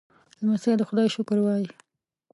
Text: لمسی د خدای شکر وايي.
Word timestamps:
لمسی 0.43 0.73
د 0.77 0.81
خدای 0.89 1.07
شکر 1.15 1.37
وايي. 1.41 1.67